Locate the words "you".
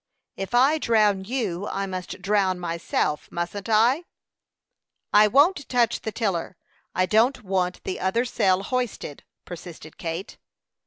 1.25-1.67